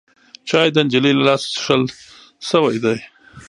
[0.49, 1.83] چای د نجلۍ له لاسه څښل
[2.49, 2.97] شوی دی.